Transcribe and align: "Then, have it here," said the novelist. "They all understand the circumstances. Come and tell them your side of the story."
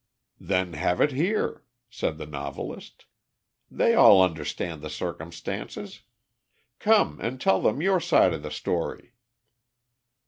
"Then, 0.39 0.73
have 0.73 0.99
it 0.99 1.11
here," 1.11 1.63
said 1.87 2.17
the 2.17 2.25
novelist. 2.25 3.05
"They 3.69 3.93
all 3.93 4.23
understand 4.23 4.81
the 4.81 4.89
circumstances. 4.89 6.01
Come 6.79 7.19
and 7.21 7.39
tell 7.39 7.61
them 7.61 7.83
your 7.83 7.99
side 7.99 8.33
of 8.33 8.41
the 8.41 8.49
story." 8.49 9.13